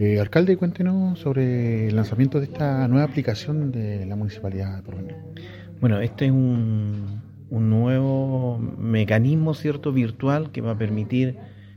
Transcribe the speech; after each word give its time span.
Eh, 0.00 0.18
alcalde, 0.18 0.56
cuéntenos 0.56 1.20
sobre 1.20 1.86
el 1.86 1.94
lanzamiento 1.94 2.40
de 2.40 2.46
esta 2.46 2.88
nueva 2.88 3.04
aplicación 3.04 3.70
de 3.70 4.04
la 4.06 4.16
Municipalidad 4.16 4.76
de 4.76 4.82
Porvenir. 4.82 5.16
Bueno, 5.80 6.00
este 6.00 6.26
es 6.26 6.32
un, 6.32 7.22
un 7.48 7.70
nuevo 7.70 8.58
mecanismo 8.58 9.54
cierto 9.54 9.92
virtual 9.92 10.50
que 10.50 10.60
va 10.60 10.72
a 10.72 10.78
permitir 10.78 11.36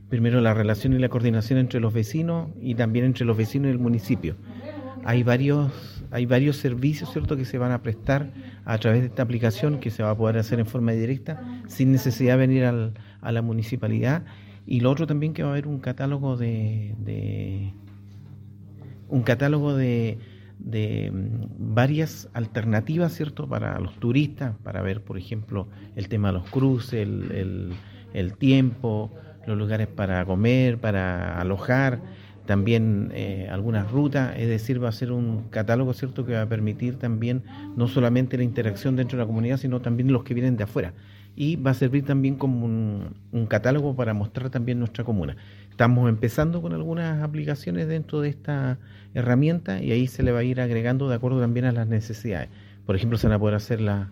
primero 0.09 0.41
la 0.41 0.55
relación 0.55 0.93
y 0.93 0.97
la 0.97 1.09
coordinación 1.09 1.59
entre 1.59 1.79
los 1.79 1.93
vecinos 1.93 2.49
y 2.59 2.73
también 2.73 3.05
entre 3.05 3.23
los 3.23 3.37
vecinos 3.37 3.67
y 3.67 3.71
el 3.71 3.79
municipio. 3.79 4.35
Hay 5.03 5.21
varios, 5.21 6.03
hay 6.09 6.25
varios 6.25 6.57
servicios 6.57 7.11
cierto 7.11 7.37
que 7.37 7.45
se 7.45 7.59
van 7.59 7.71
a 7.71 7.83
prestar 7.83 8.31
a 8.65 8.79
través 8.79 9.01
de 9.01 9.07
esta 9.07 9.21
aplicación 9.21 9.79
que 9.79 9.91
se 9.91 10.01
va 10.01 10.09
a 10.09 10.17
poder 10.17 10.39
hacer 10.39 10.59
en 10.59 10.65
forma 10.65 10.93
directa 10.93 11.43
sin 11.67 11.91
necesidad 11.91 12.33
de 12.33 12.47
venir 12.47 12.65
al, 12.65 12.93
a 13.21 13.31
la 13.31 13.43
municipalidad 13.43 14.23
y 14.65 14.79
lo 14.79 14.89
otro 14.89 15.05
también 15.05 15.33
que 15.33 15.43
va 15.43 15.49
a 15.49 15.51
haber 15.51 15.67
un 15.67 15.79
catálogo 15.79 16.35
de, 16.35 16.95
de 17.05 17.73
un 19.09 19.23
catálogo 19.23 19.75
de 19.75 20.17
de 20.59 21.11
mm, 21.11 21.73
varias 21.75 22.29
alternativas, 22.33 23.13
¿cierto?, 23.13 23.47
para 23.47 23.79
los 23.79 23.95
turistas, 23.99 24.55
para 24.63 24.81
ver, 24.81 25.01
por 25.01 25.17
ejemplo, 25.17 25.67
el 25.95 26.09
tema 26.09 26.29
de 26.29 26.35
los 26.35 26.49
cruces, 26.49 27.07
el, 27.07 27.73
el, 28.13 28.33
tiempo, 28.37 29.11
los 29.45 29.57
lugares 29.57 29.87
para 29.87 30.25
comer, 30.25 30.79
para 30.79 31.39
alojar, 31.39 32.01
también 32.45 33.11
eh, 33.13 33.49
algunas 33.51 33.91
rutas, 33.91 34.33
es 34.37 34.47
decir, 34.47 34.81
va 34.81 34.89
a 34.89 34.93
ser 34.93 35.11
un 35.11 35.49
catálogo, 35.49 35.93
¿cierto?, 35.93 36.25
que 36.25 36.33
va 36.33 36.43
a 36.43 36.49
permitir 36.49 36.97
también 36.97 37.43
no 37.75 37.87
solamente 37.87 38.37
la 38.37 38.43
interacción 38.43 38.95
dentro 38.95 39.17
de 39.17 39.23
la 39.23 39.27
comunidad, 39.27 39.57
sino 39.57 39.81
también 39.81 40.11
los 40.11 40.23
que 40.23 40.33
vienen 40.33 40.57
de 40.57 40.63
afuera. 40.63 40.93
Y 41.35 41.55
va 41.57 41.71
a 41.71 41.73
servir 41.75 42.03
también 42.03 42.35
como 42.35 42.65
un, 42.65 43.15
un 43.31 43.45
catálogo 43.45 43.95
para 43.95 44.15
mostrar 44.15 44.49
también 44.49 44.79
nuestra 44.79 45.03
comuna. 45.03 45.35
Estamos 45.77 46.09
empezando 46.09 46.59
con 46.59 46.73
algunas 46.73 47.21
aplicaciones 47.21 47.87
dentro 47.87 48.19
de 48.21 48.29
esta 48.29 48.79
herramienta 49.13 49.79
y 49.79 49.91
ahí 49.91 50.07
se 50.07 50.23
le 50.23 50.31
va 50.31 50.39
a 50.39 50.43
ir 50.43 50.59
agregando 50.59 51.07
de 51.07 51.13
acuerdo 51.13 51.39
también 51.39 51.67
a 51.67 51.71
las 51.71 51.87
necesidades. 51.87 52.49
Por 52.87 52.95
ejemplo, 52.95 53.19
se 53.19 53.27
van 53.27 53.35
a 53.35 53.39
poder 53.39 53.53
hacer 53.53 53.79
las 53.79 54.09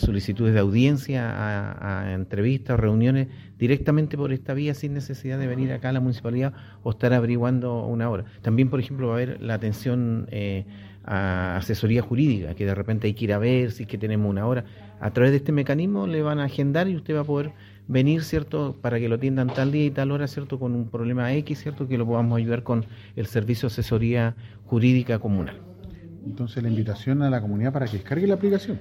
solicitudes 0.00 0.52
de 0.52 0.60
audiencia 0.60 1.30
a, 1.30 2.12
entrevistas 2.12 2.74
o 2.74 2.76
reuniones 2.76 3.28
directamente 3.58 4.18
por 4.18 4.34
esta 4.34 4.52
vía 4.52 4.74
sin 4.74 4.92
necesidad 4.92 5.38
de 5.38 5.46
venir 5.46 5.72
acá 5.72 5.88
a 5.88 5.92
la 5.92 6.00
municipalidad 6.00 6.52
o 6.82 6.90
estar 6.90 7.14
averiguando 7.14 7.86
una 7.86 8.10
hora. 8.10 8.26
También, 8.42 8.68
por 8.68 8.78
ejemplo, 8.78 9.06
va 9.06 9.14
a 9.14 9.16
haber 9.16 9.40
la 9.40 9.54
atención 9.54 10.26
eh, 10.30 10.66
a 11.06 11.56
asesoría 11.56 12.02
jurídica, 12.02 12.54
que 12.54 12.66
de 12.66 12.74
repente 12.74 13.06
hay 13.06 13.14
que 13.14 13.24
ir 13.24 13.32
a 13.32 13.38
ver 13.38 13.70
si 13.70 13.84
es 13.84 13.88
que 13.88 13.96
tenemos 13.96 14.28
una 14.28 14.46
hora. 14.46 14.66
A 15.00 15.10
través 15.10 15.30
de 15.30 15.38
este 15.38 15.52
mecanismo 15.52 16.06
le 16.06 16.20
van 16.20 16.38
a 16.38 16.44
agendar 16.44 16.86
y 16.86 16.96
usted 16.96 17.16
va 17.16 17.20
a 17.20 17.24
poder 17.24 17.52
venir, 17.88 18.22
¿cierto?, 18.22 18.76
para 18.80 19.00
que 19.00 19.08
lo 19.08 19.16
atiendan 19.16 19.48
tal 19.48 19.72
día 19.72 19.86
y 19.86 19.90
tal 19.90 20.12
hora, 20.12 20.28
¿cierto?, 20.28 20.58
con 20.58 20.74
un 20.74 20.88
problema 20.88 21.32
X, 21.34 21.58
¿cierto?, 21.60 21.88
que 21.88 21.98
lo 21.98 22.06
podamos 22.06 22.36
ayudar 22.36 22.62
con 22.62 22.84
el 23.16 23.26
servicio 23.26 23.68
de 23.68 23.72
asesoría 23.72 24.36
jurídica 24.66 25.18
comunal. 25.18 25.56
Entonces, 26.24 26.62
la 26.62 26.68
invitación 26.68 27.22
a 27.22 27.30
la 27.30 27.40
comunidad 27.40 27.72
para 27.72 27.86
que 27.86 27.96
descargue 27.96 28.26
la 28.26 28.34
aplicación. 28.34 28.78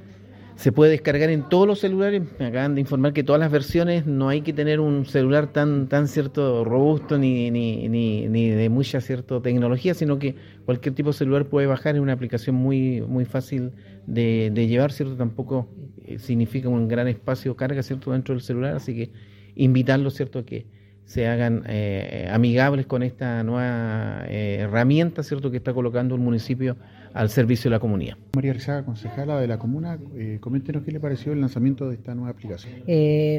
Se 0.58 0.72
puede 0.72 0.90
descargar 0.92 1.30
en 1.30 1.48
todos 1.48 1.68
los 1.68 1.80
celulares. 1.80 2.24
Me 2.40 2.48
acaban 2.48 2.74
de 2.74 2.82
informar 2.82 3.14
que 3.14 3.24
todas 3.24 3.40
las 3.40 3.52
versiones 3.52 4.08
no 4.08 4.28
hay 4.28 4.42
que 4.42 4.54
tener 4.54 4.80
un 4.80 5.06
celular 5.06 5.54
tan, 5.54 5.88
tan 5.88 6.08
cierto 6.08 6.66
robusto 6.66 7.20
ni, 7.20 7.52
ni, 7.52 7.88
ni, 7.88 8.28
ni 8.28 8.50
de 8.50 8.68
mucha 8.68 9.00
cierta 9.00 9.40
tecnología, 9.40 9.94
sino 9.94 10.18
que 10.18 10.36
cualquier 10.66 10.96
tipo 10.96 11.12
de 11.12 11.14
celular 11.14 11.46
puede 11.46 11.68
bajar. 11.68 11.94
Es 11.94 12.02
una 12.02 12.14
aplicación 12.14 12.56
muy, 12.56 13.02
muy 13.02 13.26
fácil 13.26 13.72
de, 14.08 14.50
de 14.52 14.68
llevar, 14.68 14.92
¿cierto? 14.92 15.16
Tampoco 15.16 15.70
eh, 16.08 16.20
significa 16.20 16.70
un 16.70 16.88
gran 16.88 17.08
espacio 17.08 17.52
de 17.52 17.58
carga, 17.58 17.84
¿cierto? 17.84 18.12
Dentro 18.12 18.34
del 18.34 18.42
celular, 18.42 18.76
así 18.76 18.96
que 18.96 19.12
invitarlos, 19.56 20.16
¿cierto? 20.16 20.40
A 20.40 20.46
que 20.46 20.66
se 21.08 21.26
hagan 21.26 21.64
eh, 21.68 22.28
amigables 22.30 22.86
con 22.86 23.02
esta 23.02 23.42
nueva 23.42 24.26
eh, 24.28 24.58
herramienta, 24.60 25.24
¿cierto?, 25.24 25.50
que 25.50 25.58
está 25.58 25.74
colocando 25.74 26.16
el 26.16 26.22
municipio 26.22 26.76
al 27.14 27.30
servicio 27.30 27.70
de 27.70 27.76
la 27.76 27.80
comunidad. 27.80 28.18
María 28.36 28.52
Rizaga, 28.52 28.84
concejala 28.84 29.40
de 29.40 29.48
la 29.48 29.58
comuna, 29.58 29.98
eh, 30.18 30.38
coméntenos 30.42 30.84
qué 30.84 30.92
le 30.92 31.00
pareció 31.00 31.32
el 31.32 31.40
lanzamiento 31.40 31.88
de 31.88 31.96
esta 31.96 32.14
nueva 32.14 32.32
aplicación. 32.32 32.84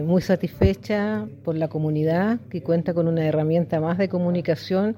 muy 0.06 0.22
satisfecha 0.22 1.28
por 1.44 1.56
la 1.56 1.68
comunidad, 1.68 2.40
que 2.48 2.62
cuenta 2.62 2.94
con 2.94 3.06
una 3.06 3.26
herramienta 3.26 3.80
más 3.80 3.98
de 3.98 4.08
comunicación 4.08 4.96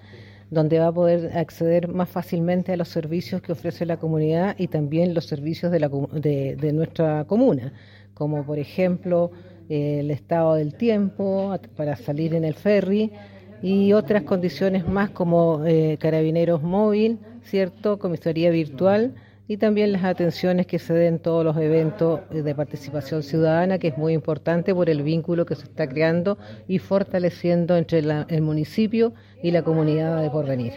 donde 0.51 0.79
va 0.79 0.89
a 0.89 0.93
poder 0.93 1.37
acceder 1.37 1.89
más 1.89 2.09
fácilmente 2.09 2.73
a 2.73 2.77
los 2.77 2.89
servicios 2.89 3.41
que 3.41 3.53
ofrece 3.53 3.87
la 3.87 3.99
comunidad 3.99 4.57
y 4.59 4.67
también 4.67 5.15
los 5.15 5.27
servicios 5.27 5.71
de, 5.71 5.81
la, 5.81 5.89
de 5.89 6.73
nuestra 6.73 7.25
comuna, 7.25 7.73
como 8.15 8.45
por 8.45 8.59
ejemplo 8.59 9.31
el 9.71 10.11
estado 10.11 10.57
del 10.57 10.75
tiempo 10.75 11.57
para 11.77 11.95
salir 11.95 12.35
en 12.35 12.45
el 12.45 12.55
ferry 12.55 13.13
y 13.63 13.93
otras 13.93 14.25
condiciones 14.25 14.87
más 14.87 15.11
como 15.11 15.65
eh, 15.65 15.97
carabineros 16.01 16.63
móvil, 16.63 17.19
¿cierto? 17.45 17.99
Comisaría 17.99 18.51
virtual 18.51 19.15
y 19.51 19.57
también 19.57 19.91
las 19.91 20.05
atenciones 20.05 20.69
que 20.69 20.79
se 20.79 20.95
den 20.95 21.19
todos 21.19 21.45
los 21.45 21.57
eventos 21.57 22.21
de 22.31 22.55
participación 22.55 23.25
ciudadana, 23.25 23.79
que 23.79 23.89
es 23.89 23.99
muy 23.99 24.13
importante 24.13 24.73
por 24.73 24.89
el 24.89 25.03
vínculo 25.03 25.45
que 25.45 25.57
se 25.57 25.65
está 25.65 25.89
creando 25.89 26.39
y 26.69 26.79
fortaleciendo 26.79 27.77
entre 27.77 27.99
el 27.99 28.43
municipio 28.43 29.13
y 29.43 29.51
la 29.51 29.63
comunidad 29.65 30.23
de 30.23 30.31
porvenir. 30.31 30.73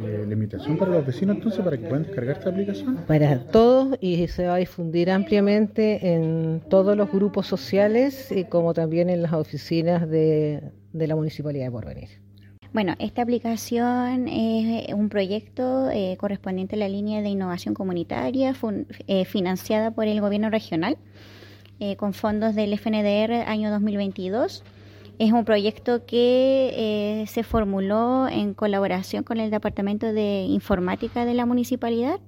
Eh, 0.00 0.24
limitación 0.24 0.78
para 0.78 0.92
los 0.92 1.04
vecinos 1.04 1.34
entonces 1.34 1.64
para 1.64 1.76
que 1.76 1.88
puedan 1.88 2.04
descargar 2.04 2.36
esta 2.36 2.50
aplicación? 2.50 2.96
Para 3.08 3.40
todos 3.40 3.98
y 4.00 4.24
se 4.28 4.46
va 4.46 4.54
a 4.54 4.58
difundir 4.58 5.10
ampliamente 5.10 6.14
en 6.14 6.62
todos 6.70 6.96
los 6.96 7.10
grupos 7.10 7.48
sociales 7.48 8.30
y 8.30 8.44
como 8.44 8.72
también 8.72 9.10
en 9.10 9.20
las 9.20 9.32
oficinas 9.32 10.08
de, 10.08 10.62
la 10.92 11.16
Municipalidad 11.16 11.64
de 11.64 11.70
Porvenir. 11.72 12.23
Bueno, 12.74 12.96
esta 12.98 13.22
aplicación 13.22 14.26
es 14.26 14.92
un 14.92 15.08
proyecto 15.08 15.88
eh, 15.90 16.16
correspondiente 16.18 16.74
a 16.74 16.78
la 16.80 16.88
línea 16.88 17.22
de 17.22 17.28
innovación 17.28 17.72
comunitaria 17.72 18.52
eh, 19.06 19.24
financiada 19.26 19.92
por 19.92 20.08
el 20.08 20.20
gobierno 20.20 20.50
regional 20.50 20.98
con 21.98 22.14
fondos 22.14 22.54
del 22.54 22.76
FNDR 22.78 23.46
año 23.46 23.70
2022 23.70 24.64
es 25.18 25.32
un 25.32 25.44
proyecto 25.44 26.04
que 26.06 26.72
eh, 26.74 27.26
se 27.26 27.42
formuló 27.42 28.28
en 28.28 28.54
colaboración 28.54 29.22
con 29.22 29.38
el 29.38 29.50
Departamento 29.50 30.12
de 30.12 30.42
Informática 30.48 31.24
de 31.24 31.34
la 31.34 31.46
Municipalidad 31.46 32.20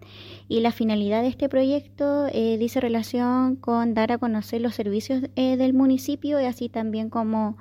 y 0.48 0.60
la 0.60 0.70
finalidad 0.70 1.22
de 1.22 1.28
este 1.28 1.48
proyecto 1.48 2.26
eh, 2.32 2.56
dice 2.58 2.80
relación 2.80 3.56
con 3.56 3.94
dar 3.94 4.12
a 4.12 4.18
conocer 4.18 4.60
los 4.60 4.74
servicios 4.74 5.22
eh, 5.34 5.56
del 5.56 5.74
municipio 5.74 6.40
y 6.40 6.44
así 6.44 6.68
también 6.68 7.10
como 7.10 7.56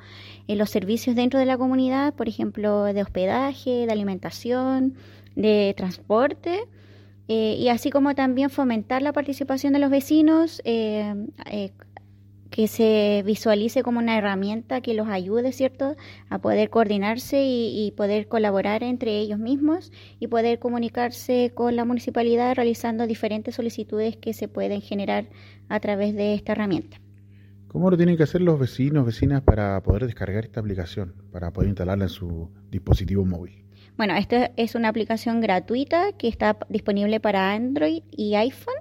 los 0.48 0.70
servicios 0.70 1.16
dentro 1.16 1.40
de 1.40 1.48
la 1.48 1.58
comunidad, 1.58 2.14
por 2.14 2.30
ejemplo, 2.30 2.84
de 2.84 3.02
hospedaje, 3.02 3.88
de 3.88 3.92
alimentación, 3.92 4.94
de 5.36 5.74
transporte. 5.76 6.68
y 7.28 7.68
así 7.70 7.90
como 7.90 8.14
también 8.14 8.52
fomentar 8.52 9.02
la 9.02 9.12
participación 9.12 9.74
de 9.74 9.80
los 9.80 9.90
vecinos 9.90 10.62
que 12.56 12.70
se 12.70 13.22
visualice 13.26 13.84
como 13.84 14.00
una 14.00 14.18
herramienta 14.18 14.80
que 14.80 14.94
los 14.94 15.10
ayude, 15.10 15.52
¿cierto?, 15.52 15.98
a 16.30 16.40
poder 16.40 16.70
coordinarse 16.70 17.44
y, 17.44 17.92
poder 17.98 18.30
colaborar 18.30 18.82
entre 18.82 19.20
ellos 19.20 19.40
mismos 19.40 19.92
y 20.22 20.28
poder 20.28 20.58
comunicarse 20.58 21.52
con 21.54 21.76
la 21.76 21.84
municipalidad 21.84 22.56
realizando 22.56 23.08
diferentes 23.08 23.56
solicitudes 23.56 24.16
que 24.16 24.34
se 24.34 24.48
pueden 24.48 24.80
generar 24.80 25.26
a 25.68 25.82
través 25.82 26.16
de 26.16 26.34
esta 26.34 26.54
herramienta. 26.54 27.02
¿Cómo 27.68 27.90
lo 27.90 27.98
tienen 27.98 28.16
que 28.16 28.24
hacer 28.24 28.40
los 28.40 28.58
vecinos, 28.58 29.06
vecinas 29.06 29.42
para 29.42 29.84
poder 29.84 30.06
descargar 30.06 30.46
esta 30.46 30.62
aplicación, 30.62 31.14
para 31.34 31.52
poder 31.52 31.68
instalarla 31.68 32.06
en 32.06 32.10
su 32.10 32.50
dispositivo 32.72 33.26
móvil? 33.26 33.66
Bueno, 33.98 34.16
esta 34.16 34.52
es 34.56 34.76
una 34.76 34.88
aplicación 34.88 35.42
gratuita 35.42 36.14
que 36.14 36.30
está 36.30 36.58
disponible 36.70 37.20
para 37.20 37.52
Android 37.52 38.04
y 38.12 38.36
iPhone 38.36 38.75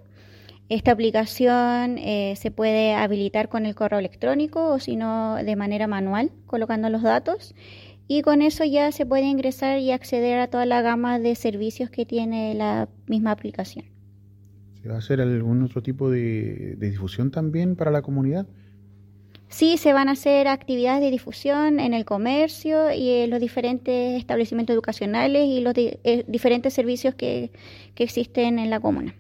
esta 0.69 0.93
aplicación 0.93 1.99
eh, 1.99 2.35
se 2.37 2.51
puede 2.51 2.95
habilitar 2.95 3.49
con 3.49 3.67
el 3.67 3.75
correo 3.75 3.99
electrónico 3.99 4.73
o 4.73 4.79
si 4.79 4.97
no 4.97 5.37
de 5.37 5.57
manera 5.57 5.87
manual, 5.87 6.31
colocando 6.47 6.89
los 6.89 7.03
datos. 7.03 7.55
Y 8.09 8.23
con 8.23 8.43
eso 8.43 8.65
ya 8.65 8.93
se 8.93 9.07
puede 9.07 9.25
ingresar 9.25 9.79
y 9.79 9.91
acceder 9.91 10.39
a 10.39 10.49
toda 10.49 10.67
la 10.67 10.83
gama 10.83 11.19
de 11.19 11.35
servicios 11.35 11.91
que 11.91 12.05
tiene 12.07 12.55
la 12.55 12.89
misma 13.07 13.31
aplicación. 13.31 13.87
¿Se 14.83 14.89
va 14.89 14.97
a 14.97 14.99
hacer 14.99 15.21
algún 15.21 15.63
otro 15.63 15.83
tipo 15.83 16.11
de, 16.11 16.77
difusión 16.79 17.31
también 17.31 17.77
para 17.77 17.91
la 17.91 18.03
comunidad? 18.03 18.47
Sí, 19.49 19.79
se 19.79 19.93
van 19.93 20.09
a 20.09 20.13
hacer 20.13 20.49
actividades 20.49 21.01
de 21.01 21.11
difusión 21.11 21.79
en 21.79 21.95
el 21.95 22.05
comercio 22.05 22.93
y 22.93 23.09
en 23.11 23.31
los 23.31 23.41
diferentes 23.41 24.19
establecimientos 24.19 24.75
educacionales 24.75 25.47
y 25.47 25.61
los 25.61 25.75
eh, 25.77 26.25
diferentes 26.27 26.75
servicios 26.75 27.15
que 27.15 27.53
existen 27.97 28.59
en 28.59 28.69
la 28.69 28.81
comuna. 28.81 29.15